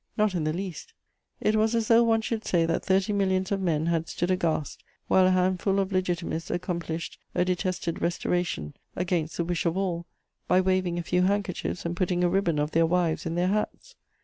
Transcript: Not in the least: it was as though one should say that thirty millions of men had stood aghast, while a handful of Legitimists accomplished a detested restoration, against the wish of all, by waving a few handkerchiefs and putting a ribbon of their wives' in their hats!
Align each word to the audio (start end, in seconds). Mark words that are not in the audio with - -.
Not 0.17 0.33
in 0.33 0.45
the 0.45 0.51
least: 0.51 0.93
it 1.39 1.55
was 1.55 1.75
as 1.75 1.87
though 1.87 2.01
one 2.03 2.21
should 2.21 2.43
say 2.43 2.65
that 2.65 2.83
thirty 2.83 3.13
millions 3.13 3.51
of 3.51 3.61
men 3.61 3.85
had 3.85 4.09
stood 4.09 4.31
aghast, 4.31 4.81
while 5.07 5.27
a 5.27 5.29
handful 5.29 5.77
of 5.79 5.91
Legitimists 5.91 6.49
accomplished 6.49 7.19
a 7.35 7.45
detested 7.45 8.01
restoration, 8.01 8.73
against 8.95 9.37
the 9.37 9.45
wish 9.45 9.63
of 9.67 9.77
all, 9.77 10.07
by 10.47 10.59
waving 10.59 10.97
a 10.97 11.03
few 11.03 11.21
handkerchiefs 11.21 11.85
and 11.85 11.95
putting 11.95 12.23
a 12.23 12.29
ribbon 12.29 12.57
of 12.57 12.71
their 12.71 12.87
wives' 12.87 13.27
in 13.27 13.35
their 13.35 13.49
hats! 13.49 13.93